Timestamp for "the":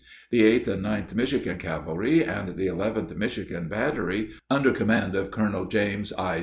0.31-0.41, 2.55-2.65